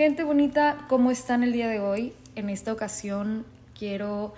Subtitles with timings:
[0.00, 2.14] Gente bonita, ¿cómo están el día de hoy?
[2.34, 3.44] En esta ocasión
[3.78, 4.32] quiero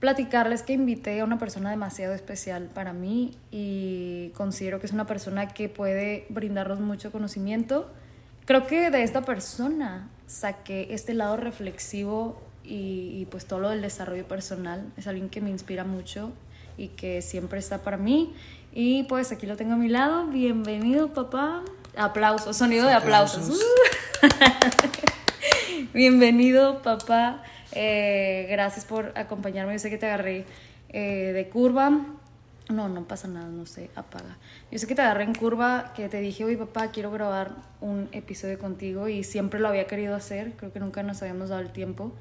[0.00, 5.06] platicarles que invité a una persona demasiado especial para mí y considero que es una
[5.06, 7.86] persona que puede brindarnos mucho conocimiento.
[8.46, 13.82] Creo que de esta persona saqué este lado reflexivo y, y pues todo lo del
[13.82, 14.90] desarrollo personal.
[14.96, 16.32] Es alguien que me inspira mucho
[16.78, 18.32] y que siempre está para mí.
[18.72, 20.28] Y pues aquí lo tengo a mi lado.
[20.28, 21.62] Bienvenido, papá.
[21.94, 23.60] Aplausos, sonido de aplausos.
[25.92, 27.42] Bienvenido, papá.
[27.72, 29.72] Eh, gracias por acompañarme.
[29.72, 30.44] Yo sé que te agarré
[30.90, 31.90] eh, de curva.
[32.68, 34.38] No, no pasa nada, no sé, apaga.
[34.70, 38.08] Yo sé que te agarré en curva, que te dije, oye papá, quiero grabar un
[38.12, 41.70] episodio contigo y siempre lo había querido hacer, creo que nunca nos habíamos dado el
[41.70, 42.14] tiempo,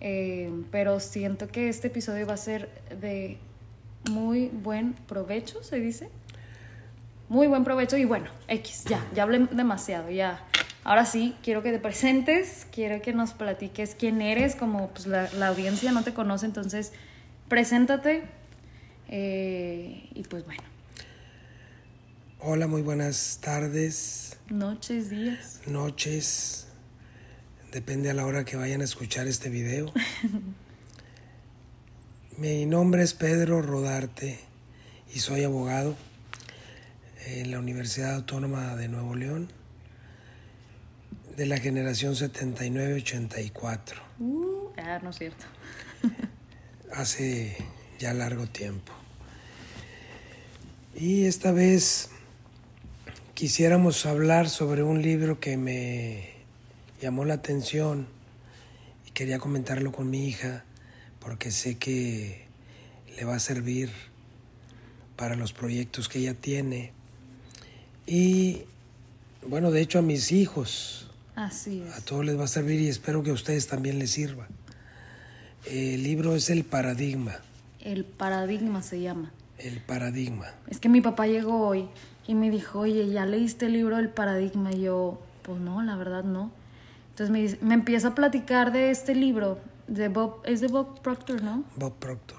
[0.00, 3.36] eh, pero siento que este episodio va a ser de
[4.10, 6.08] muy buen provecho, se dice.
[7.28, 10.40] Muy buen provecho y bueno, X, ya, ya hablé demasiado, ya.
[10.84, 15.30] Ahora sí, quiero que te presentes, quiero que nos platiques quién eres, como pues la,
[15.32, 16.92] la audiencia no te conoce, entonces
[17.48, 18.24] preséntate
[19.08, 20.62] eh, y pues bueno.
[22.38, 25.62] Hola, muy buenas tardes, Noches, días.
[25.66, 26.66] noches,
[27.72, 29.90] depende a la hora que vayan a escuchar este video.
[32.36, 34.38] Mi nombre es Pedro Rodarte
[35.14, 35.96] y soy abogado
[37.26, 39.48] en la Universidad Autónoma de Nuevo León
[41.36, 43.80] de la generación 79-84,
[44.20, 45.44] Uh, ah, no es cierto.
[46.92, 47.56] hace
[47.98, 48.92] ya largo tiempo.
[50.94, 52.10] Y esta vez
[53.34, 56.34] quisiéramos hablar sobre un libro que me
[57.00, 58.06] llamó la atención
[59.06, 60.64] y quería comentarlo con mi hija
[61.18, 62.44] porque sé que
[63.16, 63.90] le va a servir
[65.16, 66.92] para los proyectos que ella tiene.
[68.06, 68.62] Y
[69.46, 71.03] bueno, de hecho a mis hijos,
[71.36, 72.04] Así a es.
[72.04, 74.46] todos les va a servir y espero que a ustedes también les sirva.
[75.66, 77.36] El libro es El Paradigma,
[77.80, 79.32] El paradigma se llama.
[79.58, 80.46] El Paradigma.
[80.68, 81.88] Es que mi papá llegó hoy
[82.26, 84.72] y me dijo, oye, ¿ya leíste el libro del paradigma?
[84.72, 86.50] Y yo, pues no, la verdad no.
[87.10, 91.00] Entonces me, dice- me empieza a platicar de este libro, de Bob, es de Bob
[91.02, 91.64] Proctor, ¿no?
[91.76, 92.38] Bob Proctor.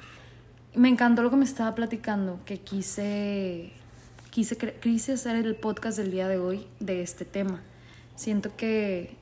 [0.75, 3.72] Me encantó lo que me estaba platicando, que quise,
[4.31, 7.62] quise, quise hacer el podcast del día de hoy de este tema.
[8.16, 9.16] Siento que,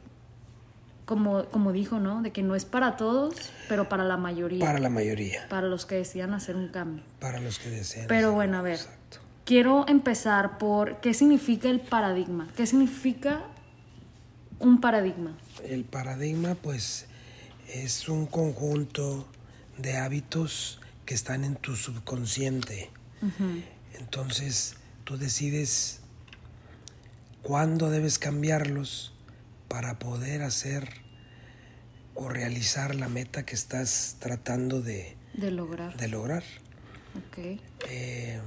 [1.05, 2.21] como, como dijo, ¿no?
[2.21, 3.35] De que no es para todos,
[3.67, 7.03] pero para la mayoría, Para para, la mayoría, los que decidan hacer un cambio.
[7.19, 8.07] para los que deseen.
[8.07, 8.75] Pero bueno, a ver.
[8.75, 9.19] Exacto.
[9.45, 12.47] Quiero empezar por qué significa el paradigma.
[12.55, 13.43] ¿Qué significa
[14.59, 15.35] un paradigma?
[15.65, 17.07] El paradigma, pues,
[17.67, 19.27] es un conjunto
[19.77, 22.89] de hábitos que están en tu subconsciente.
[23.99, 25.99] Entonces, tú decides
[27.43, 29.13] cuándo debes cambiarlos
[29.67, 30.89] para poder hacer
[32.15, 35.95] o realizar la meta que estás tratando de, De lograr.
[35.97, 36.43] de lograr.
[37.15, 37.59] Ok,
[37.89, 38.39] Eh,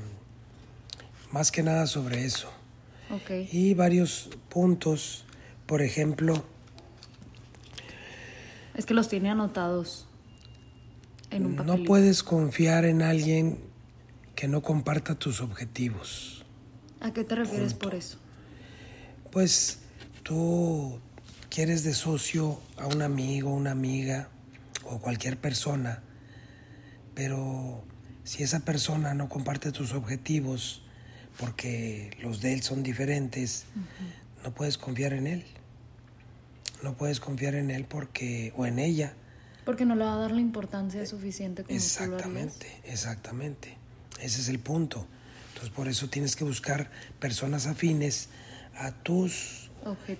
[1.30, 2.50] más que nada sobre eso.
[3.10, 3.52] ok.
[3.52, 5.24] Y varios puntos,
[5.66, 6.44] por ejemplo,
[8.74, 10.06] Es que los tiene anotados
[11.30, 11.84] en un no papel.
[11.84, 13.58] puedes confiar en alguien
[14.34, 16.44] que no comparta tus objetivos.
[17.00, 18.18] ¿A qué te refieres por eso?
[19.36, 19.80] Pues
[20.22, 20.98] tú
[21.50, 24.30] quieres de socio a un amigo, una amiga
[24.84, 26.02] o cualquier persona,
[27.14, 27.84] pero
[28.24, 30.84] si esa persona no comparte tus objetivos
[31.36, 33.66] porque los de él son diferentes,
[34.42, 35.44] no puedes confiar en él.
[36.82, 39.12] No puedes confiar en él porque o en ella.
[39.66, 42.00] Porque no le va a dar la importancia suficiente como tú lo harías.
[42.00, 43.76] Exactamente, exactamente.
[44.18, 45.06] Ese es el punto.
[45.48, 48.30] Entonces por eso tienes que buscar personas afines
[48.78, 49.70] a tus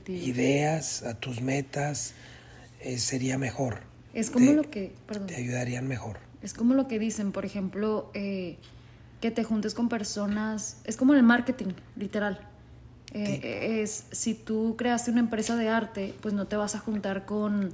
[0.08, 2.14] ideas, a tus metas.
[2.80, 3.80] eh, sería mejor.
[4.12, 6.18] Es como Te- lo que, perdón, Te ayudarían mejor.
[6.42, 8.58] es como lo que dicen, por ejemplo, eh,
[9.20, 12.38] que te juntes con personas, es como el marketing, literal.
[13.12, 17.24] Eh, Es si tú creaste una empresa de arte, pues no te vas a juntar
[17.24, 17.70] con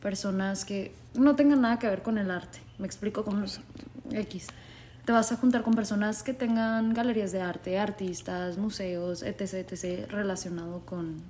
[0.00, 2.58] personas que no tengan nada que ver con el arte.
[2.78, 3.60] Me explico con los
[4.10, 4.46] X.
[5.04, 10.08] Te vas a juntar con personas que tengan galerías de arte, artistas, museos, etc, etc,
[10.10, 11.22] relacionado con,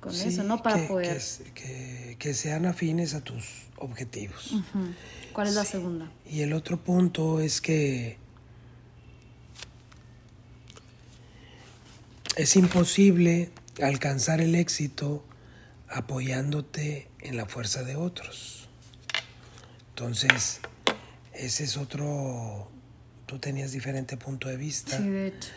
[0.00, 0.62] con Sí, eso, ¿no?
[0.62, 1.18] Para que, poder.
[1.18, 3.44] Que, que- que sean afines a tus
[3.76, 4.54] objetivos.
[5.32, 6.10] ¿Cuál es la segunda?
[6.28, 8.16] Y el otro punto es que
[12.36, 13.50] es imposible
[13.82, 15.24] alcanzar el éxito
[15.88, 18.68] apoyándote en la fuerza de otros.
[19.90, 20.60] Entonces,
[21.32, 22.70] ese es otro,
[23.28, 25.50] tú tenías diferente punto de vista, Sí, de hecho.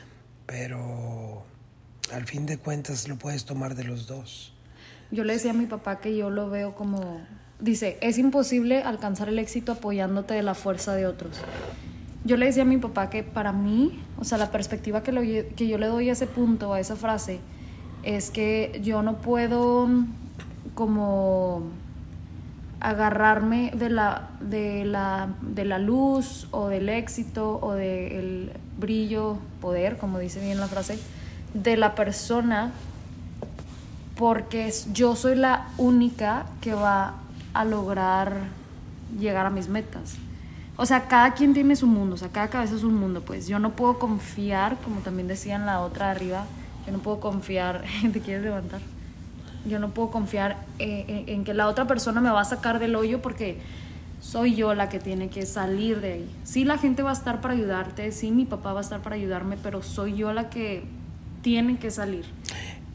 [0.46, 1.44] pero
[2.14, 4.54] al fin de cuentas lo puedes tomar de los dos.
[5.10, 7.22] Yo le decía a mi papá que yo lo veo como,
[7.60, 11.38] dice, es imposible alcanzar el éxito apoyándote de la fuerza de otros.
[12.24, 15.22] Yo le decía a mi papá que para mí, o sea, la perspectiva que, lo,
[15.22, 17.40] que yo le doy a ese punto, a esa frase,
[18.04, 19.90] es que yo no puedo
[20.76, 21.64] como
[22.82, 29.98] agarrarme de la, de la, de la luz o del éxito o del brillo, poder,
[29.98, 31.00] como dice bien la frase,
[31.54, 32.72] de la persona
[34.16, 37.16] porque yo soy la única que va
[37.54, 38.34] a lograr
[39.20, 40.16] llegar a mis metas.
[40.78, 43.48] O sea, cada quien tiene su mundo, o sea, cada cabeza es un mundo, pues
[43.48, 46.46] yo no puedo confiar, como también decía en la otra arriba,
[46.86, 48.82] yo no puedo confiar, ¿te quieres levantar?
[49.66, 52.96] Yo no puedo confiar eh, en, que la otra persona me va a sacar del
[52.96, 53.60] hoyo porque
[54.20, 56.30] soy yo la que tiene que salir de ahí.
[56.44, 59.16] Sí, la gente va a estar para ayudarte, sí, mi papá va a estar para
[59.16, 60.84] ayudarme, pero soy yo la que
[61.42, 62.26] tiene que salir.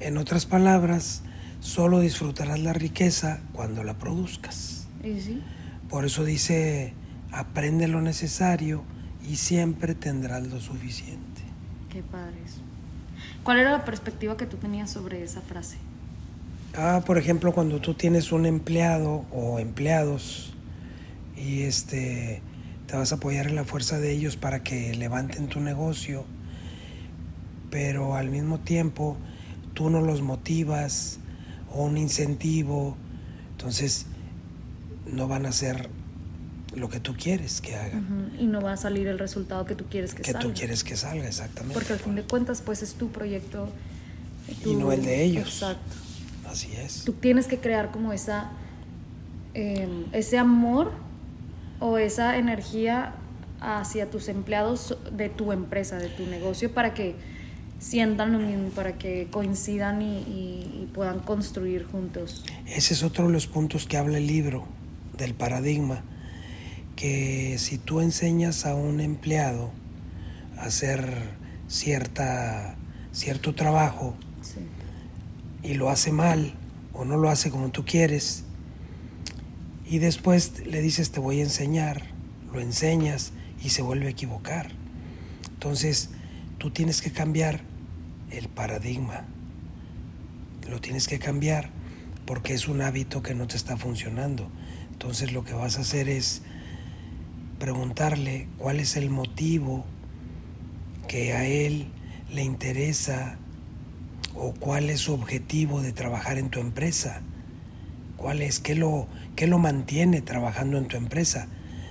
[0.00, 1.22] En otras palabras,
[1.60, 4.88] solo disfrutarás la riqueza cuando la produzcas.
[5.02, 5.42] ¿Y sí?
[5.88, 6.94] Por eso dice,
[7.32, 8.82] aprende lo necesario
[9.28, 11.42] y siempre tendrás lo suficiente.
[11.90, 12.60] Qué padre eso.
[13.42, 15.78] ¿Cuál era la perspectiva que tú tenías sobre esa frase?
[16.78, 20.52] Ah, por ejemplo, cuando tú tienes un empleado o empleados
[21.34, 22.42] y este
[22.86, 26.24] te vas a apoyar en la fuerza de ellos para que levanten tu negocio,
[27.70, 29.16] pero al mismo tiempo
[29.74, 31.18] tú no los motivas
[31.72, 32.96] o un incentivo,
[33.52, 34.06] entonces
[35.06, 35.88] no van a hacer
[36.74, 38.32] lo que tú quieres que hagan.
[38.38, 40.40] Y no va a salir el resultado que tú quieres que, salga.
[40.40, 41.74] Que tú quieres que salga, exactamente.
[41.74, 43.70] Porque al fin de cuentas, pues es tu proyecto.
[44.64, 45.48] y no el de ellos.
[45.48, 46.05] Exacto.
[46.56, 47.04] Así es.
[47.04, 48.50] Tú tienes que crear como esa,
[49.52, 50.92] em, ese amor
[51.80, 53.14] o esa energía
[53.60, 57.14] hacia tus empleados de tu empresa, de tu negocio, para que
[57.78, 62.42] sientan lo mismo, para que coincidan y puedan construir juntos.
[62.66, 64.64] Ese es otro de los puntos que habla el libro
[65.18, 66.02] del paradigma
[66.96, 69.70] que si tú enseñas a un empleado
[70.56, 71.36] a hacer
[71.68, 72.74] cierta,
[73.12, 74.16] cierto trabajo
[75.62, 76.54] y lo hace mal
[76.92, 78.44] o no lo hace como tú quieres,
[79.88, 82.02] y después le dices te voy a enseñar,
[82.52, 83.32] lo enseñas
[83.62, 84.70] y se vuelve a equivocar.
[85.54, 86.10] Entonces
[86.58, 87.60] tú tienes que cambiar
[88.30, 89.24] el paradigma,
[90.68, 91.70] lo tienes que cambiar
[92.26, 94.50] porque es un hábito que no te está funcionando.
[94.90, 96.42] Entonces lo que vas a hacer es
[97.58, 99.84] preguntarle cuál es el motivo
[101.06, 101.86] que a él
[102.32, 103.38] le interesa
[104.36, 107.22] o cuál es su objetivo de trabajar en tu empresa.
[108.16, 108.60] ¿Cuál es?
[108.60, 111.48] ¿Qué lo, qué lo mantiene trabajando en tu empresa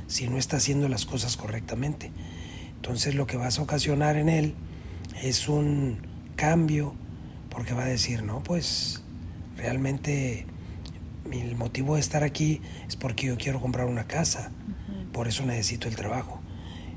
[0.07, 2.11] si no está haciendo las cosas correctamente?
[2.75, 4.53] Entonces lo que vas a ocasionar en él
[5.21, 5.97] es un
[6.35, 6.93] cambio
[7.49, 9.01] porque va a decir, no, pues
[9.57, 10.45] realmente
[11.29, 14.51] mi motivo de estar aquí es porque yo quiero comprar una casa
[15.15, 16.41] por eso necesito el trabajo.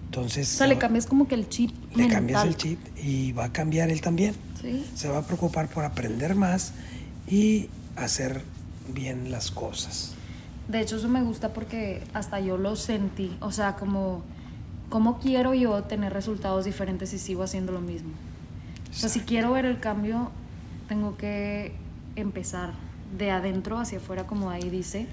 [0.07, 0.53] Entonces...
[0.53, 1.71] O sea, le cambias como que el chip.
[1.95, 4.35] Le cambias el chip y va a cambiar él también.
[4.61, 4.85] ¿Sí?
[4.95, 6.73] Se va a preocupar por aprender más
[7.27, 8.43] y hacer
[8.93, 10.15] bien las cosas.
[10.69, 13.37] De hecho, eso me gusta porque hasta yo lo sentí.
[13.41, 14.23] O sea, como,
[14.89, 18.11] ¿cómo quiero yo tener resultados diferentes si sigo haciendo lo mismo?
[18.91, 20.31] O sea, si quiero ver el cambio,
[20.89, 21.73] tengo que
[22.17, 22.73] empezar
[23.17, 25.07] de adentro hacia afuera, como ahí dice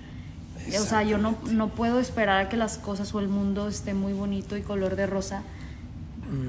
[0.80, 3.94] o sea, yo no, no puedo esperar a que las cosas o el mundo esté
[3.94, 5.44] muy bonito y color de rosa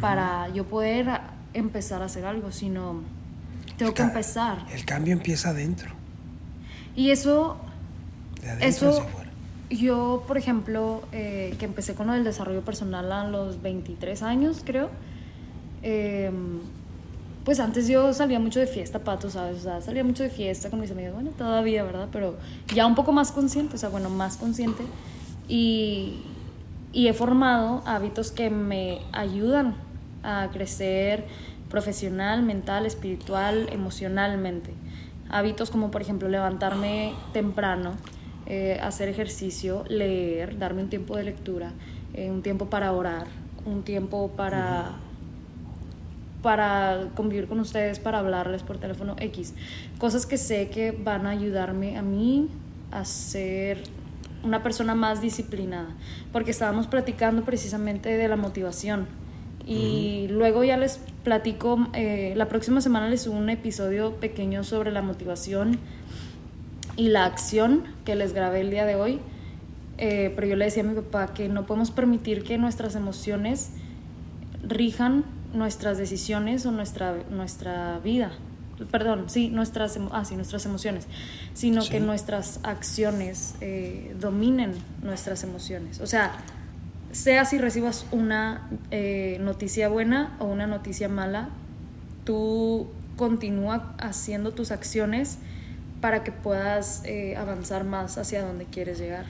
[0.01, 1.21] para yo poder
[1.57, 3.03] empezar a hacer algo, sino
[3.77, 4.67] tengo que empezar.
[4.73, 5.91] El cambio empieza adentro.
[6.95, 7.57] Y eso...
[8.41, 9.07] De adentro eso,
[9.71, 14.63] Yo, por ejemplo, eh, que empecé con lo del desarrollo personal a los 23 años,
[14.65, 14.91] creo.
[15.83, 16.31] Eh,
[17.45, 19.59] pues antes yo salía mucho de fiesta, pato, ¿sabes?
[19.59, 22.09] O sea, salía mucho de fiesta con mis amigos, bueno, todavía, ¿verdad?
[22.11, 22.37] Pero
[22.75, 24.83] ya un poco más consciente, o sea, bueno, más consciente.
[25.49, 26.23] Y,
[26.93, 29.77] y he formado hábitos que me ayudan
[30.27, 31.25] a crecer
[31.71, 34.73] profesional, mental, espiritual, emocionalmente.
[35.29, 37.95] Hábitos como, por ejemplo, levantarme temprano,
[38.47, 41.73] eh, hacer ejercicio, leer, darme un tiempo de lectura,
[42.15, 43.27] eh, un tiempo para orar,
[43.65, 44.93] un tiempo para
[46.43, 49.53] para convivir con ustedes, para hablarles por teléfono X.
[49.99, 52.49] Cosas que sé que van a ayudarme a mí
[52.93, 53.83] a ser
[54.45, 55.89] una persona más disciplinada,
[56.33, 59.09] porque estábamos platicando precisamente de la motivación.
[59.67, 64.93] Y luego ya les platico, eh, la próxima semana les subo un episodio pequeño sobre
[64.93, 65.79] la motivación
[66.97, 69.19] y la acción que les grabé el día de hoy.
[69.99, 73.71] Eh, pero yo le decía a mi papá que no podemos permitir que nuestras emociones
[74.63, 78.33] rijan nuestras decisiones o nuestra, nuestra vida.
[78.91, 81.07] perdón, sí, nuestras, ah, sí, nuestras emociones,
[81.55, 81.93] sino Sí.
[81.93, 85.99] que nuestras acciones eh, dominen nuestras emociones.
[86.01, 86.37] O sea,
[87.17, 91.49] sea si recibas una eh, noticia buena o una noticia mala,
[92.25, 95.39] tú continúa haciendo tus acciones
[96.01, 99.25] para que puedas eh, avanzar más hacia donde quieres llegar.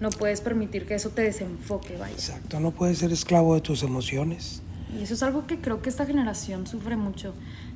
[0.00, 2.12] No puedes permitir que eso te desenfoque, vaya.
[2.14, 4.62] Exacto, no puedes ser esclavo de tus emociones.
[4.98, 7.34] Y eso es algo que creo que esta generación sufre mucho,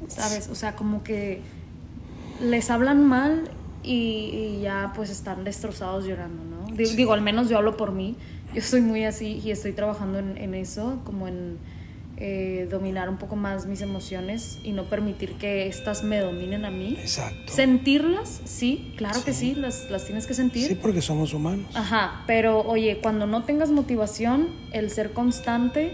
[0.09, 0.49] ¿sabes?
[0.49, 1.40] O sea, como que
[2.40, 3.50] les hablan mal
[3.83, 6.75] y, y ya pues están destrozados llorando, ¿no?
[6.75, 6.97] Digo, Sí.
[6.97, 8.16] digo, al menos yo hablo por mí.
[8.57, 11.59] Yo soy muy así y estoy trabajando en, en eso, como en
[12.17, 16.71] eh, dominar un poco más mis emociones y no permitir que estas me dominen a
[16.71, 16.97] mí.
[16.99, 17.53] Exacto.
[17.53, 19.55] Sentirlas, sí, claro que Sí.
[19.55, 20.67] las, las tienes que sentir.
[20.69, 21.67] Sí, porque somos humanos.
[21.75, 25.93] Ajá, pero oye, cuando no tengas motivación, el ser constante,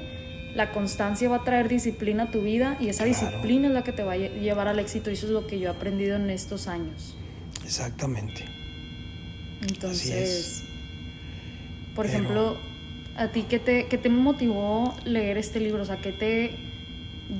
[0.54, 3.19] la constancia va a traer disciplina a tu vida y esa Claro.
[3.28, 5.49] disciplina es la que te va a lle- llevar al éxito y eso es lo
[5.49, 7.16] que yo he aprendido en estos años.
[7.64, 8.45] Exactamente.
[9.66, 10.64] Entonces,
[11.94, 12.56] por Pero- ejemplo,
[13.16, 16.56] a ti qué te, qué te motivó leer este libro, o sea, qué te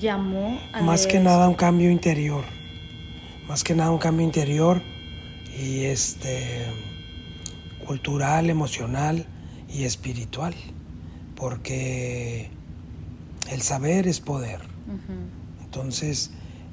[0.01, 1.29] llamó a Más leer que esto?
[1.31, 2.45] nada un cambio interior.
[3.49, 4.81] Más que nada un cambio interior
[5.59, 6.65] y este
[7.87, 9.27] cultural, emocional
[9.69, 10.55] y espiritual.
[11.37, 12.51] Porque
[13.51, 14.61] el saber es poder.
[15.65, 16.31] Entonces,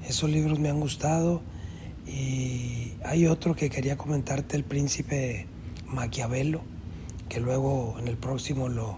[0.08, 1.42] esos libros me han gustado.
[2.06, 5.48] Y hay otro que quería comentarte, El Príncipe
[5.88, 6.62] Maquiavelo,
[7.30, 8.98] que luego en el próximo lo,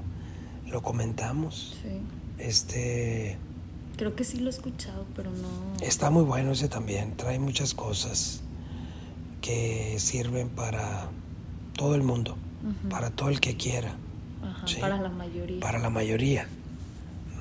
[0.67, 1.77] lo comentamos.
[1.83, 1.99] Sí.
[2.43, 3.37] Este
[3.97, 5.85] Creo que sí lo he escuchado, pero no.
[5.85, 8.41] está muy bueno ese también, trae muchas cosas
[9.41, 11.09] que sirven para
[11.77, 12.89] todo el mundo, Ujú.
[12.89, 13.95] para todo el que quiera,
[14.43, 14.77] Ajá, sí.
[14.79, 15.59] para la mayoría.
[15.59, 16.47] para la mayoría.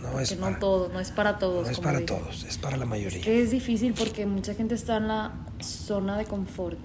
[0.02, 1.66] No es que para, no todo, no es para todos.
[1.66, 2.06] no es para dije.
[2.06, 3.18] todos, es para la mayoría.
[3.18, 6.78] Es que es difícil porque mucha gente está en la zona de confort.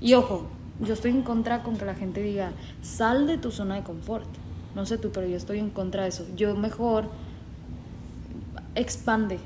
[0.00, 0.46] Y ojo,
[0.80, 4.28] yo estoy en contra con que la gente diga, sal de tu zona de confort.
[4.74, 6.26] No sé tú, pero yo estoy en contra de eso.
[6.36, 7.08] Yo mejor
[8.74, 9.38] expande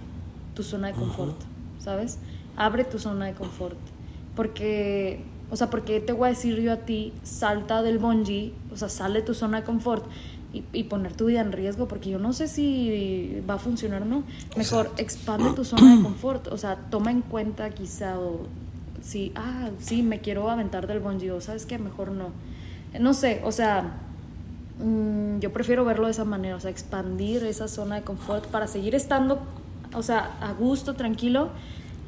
[0.54, 1.36] tu zona de confort,
[1.78, 2.18] ¿sabes?
[2.56, 3.78] Abre tu zona de confort.
[4.36, 8.76] Porque, o sea, porque te voy a decir yo a ti, salta del bungee, o
[8.76, 10.04] sea, sal de tu zona de confort
[10.52, 14.02] y, y poner tu vida en riesgo, porque yo no sé si va a funcionar
[14.02, 14.24] o no.
[14.56, 15.02] Mejor Exacto.
[15.02, 18.40] expande tu zona de confort, o sea, toma en cuenta quizá, o
[19.02, 22.30] si, ah, sí, me quiero aventar del bungee, sabes que mejor no.
[22.98, 23.98] No sé, o sea,
[24.82, 28.66] Mm, yo prefiero verlo de esa manera, o sea, expandir esa zona de confort para
[28.66, 29.40] seguir estando,
[29.94, 31.50] o sea, a gusto, tranquilo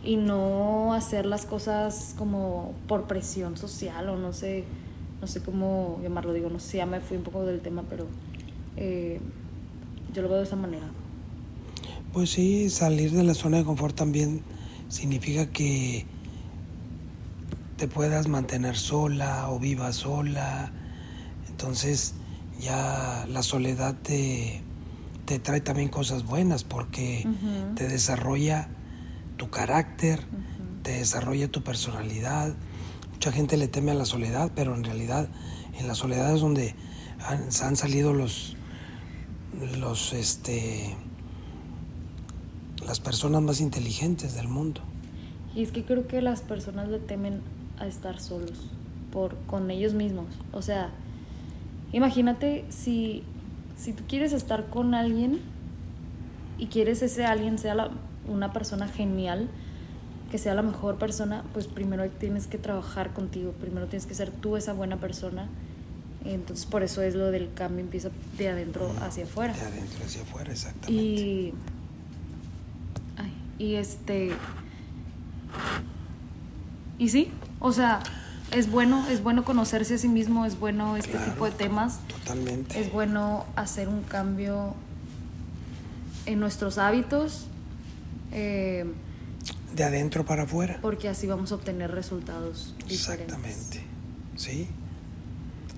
[0.02, 4.64] y no hacer las cosas como por presión social o no sé,
[5.20, 8.06] no sé cómo llamarlo, digo, no sé, ya me fui un poco del tema, pero
[8.76, 9.20] eh,
[10.12, 10.86] yo lo veo de esa manera.
[12.12, 14.42] Pues sí, salir de la zona de confort también
[14.88, 16.06] significa que
[17.84, 20.72] te puedas mantener sola o vivas sola.
[21.50, 22.14] Entonces
[22.58, 24.62] ya la soledad te,
[25.26, 27.28] te trae también cosas buenas porque
[27.76, 28.70] te desarrolla
[29.36, 30.20] tu carácter,
[30.82, 32.54] te desarrolla tu personalidad.
[33.12, 35.28] Mucha gente le teme a la soledad, pero en realidad
[35.78, 36.74] en la soledad es donde
[37.20, 38.56] han, han salido los,
[39.78, 40.96] los, este,
[42.86, 44.80] las personas más inteligentes del mundo.
[45.54, 47.42] Y es que creo que las personas le temen
[47.78, 48.68] a estar solos
[49.12, 50.26] por con ellos mismos.
[50.52, 50.90] O sea,
[51.92, 53.22] imagínate si,
[53.76, 55.40] si tú quieres estar con alguien
[56.58, 57.90] y quieres ese alguien sea la-
[58.28, 59.48] una persona genial,
[60.30, 64.30] que sea la mejor persona, pues primero tienes que trabajar contigo, primero tienes que ser
[64.30, 65.46] tú esa buena persona.
[66.24, 69.52] Entonces por eso es lo del cambio empieza de adentro hacia afuera.
[69.52, 70.92] De adentro hacia afuera, exactamente.
[71.02, 71.54] Y.
[73.16, 74.32] Ay, y este.
[76.98, 77.28] Y sí,
[77.66, 78.00] o sea,
[78.52, 81.33] es bueno, es bueno conocerse a sí mismo, es bueno este Claro.
[81.33, 82.78] tipo de temas, Totalmente.
[82.78, 84.75] es bueno hacer un cambio
[86.26, 87.47] en nuestros hábitos,
[88.33, 88.85] eh,
[89.75, 90.78] De adentro para afuera.
[90.83, 92.92] porque así vamos a obtener resultados diferentes.
[93.11, 93.83] Exactamente.
[94.37, 94.68] Sí.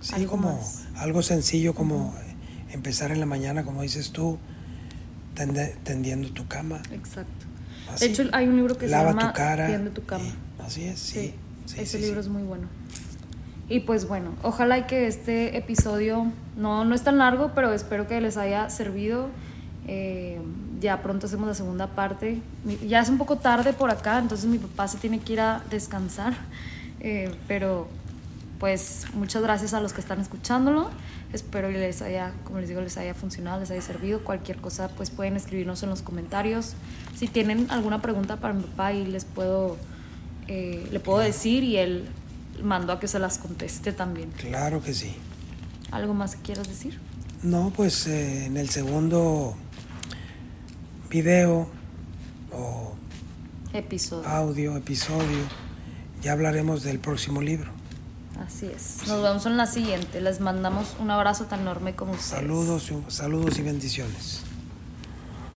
[0.00, 0.84] Sí, Algo como más.
[0.96, 2.14] algo sencillo como
[2.72, 4.38] empezar en la mañana, como dices tú,
[5.36, 6.82] tende- tendiendo tu cama.
[6.92, 7.46] Exacto.
[7.92, 8.06] Así.
[8.06, 9.66] De hecho, hay un libro que Lava se llama tu cara.
[9.68, 10.24] Tiende tu cama.
[10.24, 11.20] y- así es, sí.
[11.20, 11.34] sí,
[11.74, 12.28] ese sí, libro sí.
[12.28, 12.68] es muy bueno.
[13.68, 18.06] Y pues bueno, ojalá y que este episodio no, no es tan largo, pero espero
[18.06, 19.28] que les haya servido.
[19.88, 20.38] Eh,
[20.80, 22.40] ya pronto hacemos la segunda parte.
[22.86, 25.62] Ya es un poco tarde por acá, entonces mi papá se tiene que ir a
[25.70, 26.34] descansar.
[27.00, 27.88] Eh, pero
[28.58, 30.90] pues muchas gracias a los que están escuchándolo.
[31.32, 34.20] Espero que les haya, como les digo, les haya funcionado, les haya servido.
[34.24, 36.74] Cualquier cosa, pues pueden escribirnos en los comentarios.
[37.14, 39.76] Si tienen alguna pregunta para mi papá y les puedo,
[40.48, 42.08] eh, le puedo decir y él
[42.62, 44.30] mando a que se las conteste también.
[44.38, 45.14] Claro que sí.
[45.90, 46.98] ¿Algo más que quieras decir?
[47.42, 49.56] No, pues eh, en el segundo
[51.10, 51.68] video
[52.52, 52.94] o
[53.72, 54.28] Episodio.
[54.28, 55.38] audio, episodio,
[56.22, 57.70] ya hablaremos del próximo libro.
[58.44, 59.06] Así es.
[59.06, 60.20] Nos vemos en la siguiente.
[60.20, 62.30] Les mandamos un abrazo tan enorme como ustedes.
[62.40, 64.42] Saludos, saludos y bendiciones.